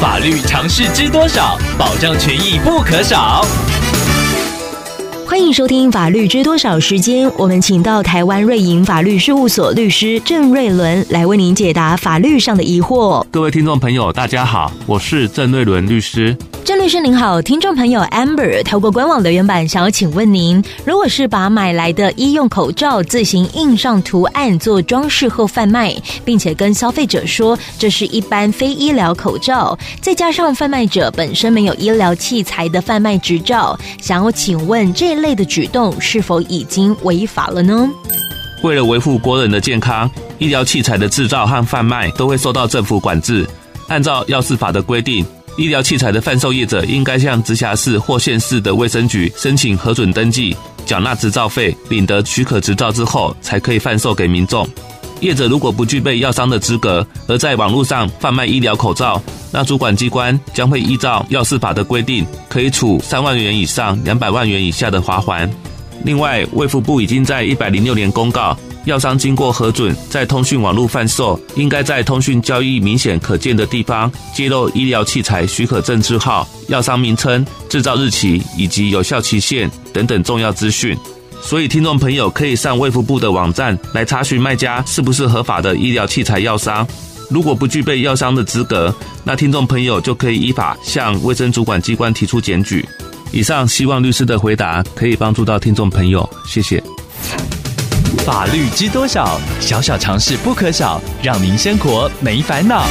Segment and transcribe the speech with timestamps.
[0.00, 1.58] 法律常识知多少？
[1.76, 3.44] 保障权益不可少。
[5.38, 13.24] 欢迎收听《法律知多少》时间，我们请到台湾瑞银法律事务所律师郑瑞伦来为您解答法律上的疑惑。
[13.30, 16.36] 各位听众朋友，大家好，我是郑瑞伦律师。
[16.64, 37.88] 郑律师您好，听众朋友 Amber 透过官网留言板想要请问您，如果是把买来的医用口罩自行印上图案做装饰后贩卖，并且跟消费者说这是一般非医疗口罩，再加上贩卖者本身没有医疗器材的贩卖执照，想要请问这一的举动是否已经违法了呢？
[38.62, 43.46] 为了维护国人的健康，医疗器材的制造和贩卖都会受到政府管制，
[43.86, 45.24] 按照药事法的规定。
[45.56, 50.56] 医疗器材的贩售业者应该向直辖市或县市的卫生局申请核准登记，
[50.86, 54.68] 缴纳执照费，领得许可执照之后，才可以贩售给民众。
[55.20, 59.20] 业者如果不具备药商的资格，而在网络上贩卖医疗口罩，
[59.50, 65.48] 那主管机关将会依照药事法的规定，可以处三万元以上两百万元以下的罚锾。
[66.04, 68.56] 另外，卫福部已经在一百零六年公告。
[68.84, 80.96] 药商经过核准，在通讯网络贩售，应该在通讯交易明显可见的地方揭露医疗器材许可证字号、药商名称、制造日期以及有效期限等等重要资讯。
[81.42, 86.86] 所以，听众朋友可以上卫福部的网站来查询卖家是不是合法的医疗器材药商。
[87.28, 92.86] 如果不具备药商的资格，那听众朋友就可以依法向卫生主管机关提出检举。
[93.30, 96.82] 以上，希望律师的回答可以帮助到听众朋友，谢谢。
[98.24, 99.38] 法律知多少？
[99.60, 102.86] 小小常识不可少，让您生活没烦恼。